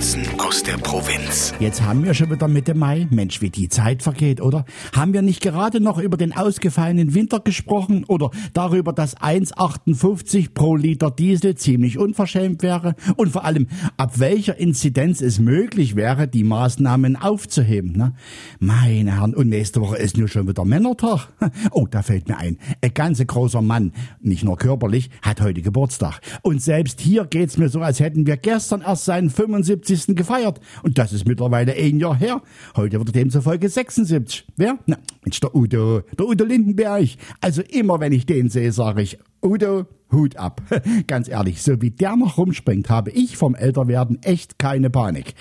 Notizen 0.00 0.30
der 0.66 0.78
Provinz. 0.78 1.52
Jetzt 1.58 1.82
haben 1.82 2.04
wir 2.04 2.14
schon 2.14 2.30
wieder 2.30 2.46
Mitte 2.46 2.74
Mai. 2.74 3.06
Mensch, 3.10 3.40
wie 3.40 3.50
die 3.50 3.68
Zeit 3.68 4.02
vergeht, 4.02 4.40
oder? 4.40 4.64
Haben 4.94 5.12
wir 5.12 5.22
nicht 5.22 5.42
gerade 5.42 5.80
noch 5.80 5.98
über 5.98 6.16
den 6.16 6.36
ausgefallenen 6.36 7.14
Winter 7.14 7.40
gesprochen 7.40 8.04
oder 8.04 8.30
darüber, 8.52 8.92
dass 8.92 9.16
1,58 9.16 10.52
pro 10.54 10.76
Liter 10.76 11.10
Diesel 11.10 11.56
ziemlich 11.56 11.98
unverschämt 11.98 12.62
wäre? 12.62 12.94
Und 13.16 13.32
vor 13.32 13.44
allem, 13.44 13.68
ab 13.96 14.18
welcher 14.18 14.58
Inzidenz 14.58 15.20
es 15.20 15.38
möglich 15.38 15.96
wäre, 15.96 16.28
die 16.28 16.44
Maßnahmen 16.44 17.16
aufzuheben, 17.16 17.92
ne? 17.92 18.14
Meine 18.58 19.16
Herren, 19.16 19.34
und 19.34 19.48
nächste 19.48 19.80
Woche 19.80 19.96
ist 19.96 20.16
nur 20.16 20.28
schon 20.28 20.48
wieder 20.48 20.64
Männertag. 20.64 21.28
Oh, 21.72 21.86
da 21.88 22.02
fällt 22.02 22.28
mir 22.28 22.38
ein. 22.38 22.58
Ein 22.80 22.94
ganz 22.94 23.24
großer 23.24 23.60
Mann, 23.60 23.92
nicht 24.20 24.44
nur 24.44 24.56
körperlich, 24.56 25.10
hat 25.22 25.40
heute 25.40 25.62
Geburtstag. 25.62 26.20
Und 26.42 26.62
selbst 26.62 27.00
hier 27.00 27.26
geht's 27.26 27.58
mir 27.58 27.68
so, 27.68 27.80
als 27.80 28.00
hätten 28.00 28.26
wir 28.26 28.36
gestern 28.36 28.80
erst 28.80 29.04
seinen 29.04 29.30
75. 29.30 29.89
gefeiert. 29.90 30.60
Und 30.82 30.98
das 30.98 31.12
ist 31.12 31.26
mittlerweile 31.26 31.74
ein 31.74 31.98
Jahr 31.98 32.16
her. 32.16 32.42
Heute 32.76 32.98
wird 32.98 33.08
er 33.10 33.12
demzufolge 33.12 33.68
76. 33.68 34.46
Wer? 34.56 34.78
Na, 34.86 34.98
Mensch, 35.24 35.40
der 35.40 35.54
Udo. 35.54 36.02
Der 36.18 36.26
Udo 36.26 36.44
Lindenberg. 36.44 37.08
Also 37.40 37.62
immer, 37.62 38.00
wenn 38.00 38.12
ich 38.12 38.26
den 38.26 38.48
sehe, 38.48 38.72
sage 38.72 39.02
ich, 39.02 39.18
Udo, 39.42 39.86
Hut 40.12 40.36
ab. 40.36 40.62
Ganz 41.06 41.28
ehrlich, 41.28 41.62
so 41.62 41.80
wie 41.82 41.90
der 41.90 42.16
noch 42.16 42.38
rumspringt, 42.38 42.88
habe 42.88 43.10
ich 43.10 43.36
vom 43.36 43.54
Älterwerden 43.54 44.22
echt 44.22 44.58
keine 44.58 44.90
Panik. 44.90 45.34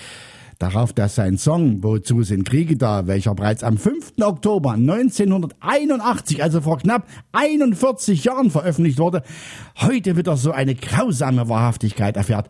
Darauf, 0.59 0.91
dass 0.91 1.15
sein 1.15 1.37
Song 1.37 1.83
Wozu 1.83 2.21
sind 2.23 2.43
Kriege 2.43 2.75
da, 2.75 3.07
welcher 3.07 3.33
bereits 3.33 3.63
am 3.63 3.77
5. 3.77 4.15
Oktober 4.19 4.73
1981, 4.73 6.43
also 6.43 6.59
vor 6.59 6.79
knapp 6.79 7.07
41 7.31 8.25
Jahren 8.25 8.51
veröffentlicht 8.51 8.99
wurde, 8.99 9.23
heute 9.77 10.17
wieder 10.17 10.35
so 10.35 10.51
eine 10.51 10.75
grausame 10.75 11.47
Wahrhaftigkeit 11.47 12.17
erfährt 12.17 12.49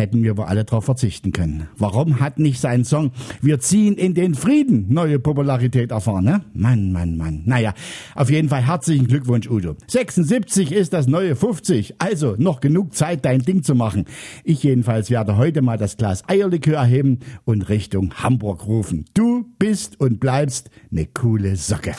hätten 0.00 0.22
wir 0.22 0.36
wohl 0.36 0.46
alle 0.46 0.64
darauf 0.64 0.84
verzichten 0.84 1.32
können. 1.32 1.68
Warum 1.76 2.20
hat 2.20 2.38
nicht 2.38 2.60
sein 2.60 2.84
Song 2.84 3.12
Wir 3.40 3.60
ziehen 3.60 3.94
in 3.94 4.14
den 4.14 4.34
Frieden 4.34 4.86
neue 4.88 5.18
Popularität 5.18 5.90
erfahren, 5.90 6.24
ne? 6.24 6.40
Mann, 6.54 6.90
Mann, 6.90 7.16
Mann. 7.16 7.42
Naja, 7.44 7.74
auf 8.14 8.30
jeden 8.30 8.48
Fall 8.48 8.66
herzlichen 8.66 9.06
Glückwunsch, 9.06 9.48
Udo. 9.48 9.76
76 9.86 10.72
ist 10.72 10.92
das 10.92 11.06
neue 11.06 11.36
50, 11.36 11.96
also 11.98 12.34
noch 12.38 12.60
genug 12.60 12.94
Zeit, 12.94 13.24
dein 13.24 13.42
Ding 13.42 13.62
zu 13.62 13.74
machen. 13.74 14.06
Ich 14.42 14.62
jedenfalls 14.62 15.10
werde 15.10 15.36
heute 15.36 15.62
mal 15.62 15.76
das 15.76 15.96
Glas 15.96 16.22
Eierlikör 16.28 16.76
erheben 16.76 17.20
und 17.44 17.68
Richtung 17.68 18.14
Hamburg 18.14 18.66
rufen. 18.66 19.04
Du 19.14 19.44
bist 19.58 20.00
und 20.00 20.18
bleibst 20.18 20.70
ne 20.90 21.06
coole 21.06 21.56
Socke. 21.56 21.94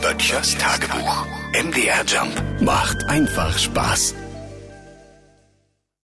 Böttchers 0.00 0.56
Tagebuch. 0.56 1.26
MDR 1.52 2.04
Jump 2.06 2.42
macht 2.62 3.04
einfach 3.08 3.56
Spaß. 3.58 4.14